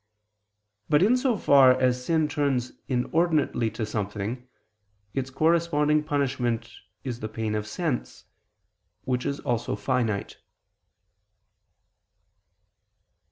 [0.89, 4.47] But in so far as sin turns inordinately to something,
[5.13, 8.25] its corresponding punishment is the pain of sense,
[9.03, 10.37] which is also finite.